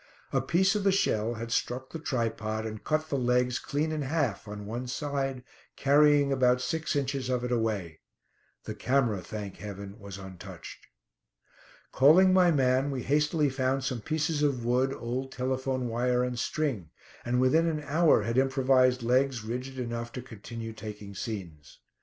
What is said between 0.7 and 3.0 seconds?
of the shell had struck the tripod and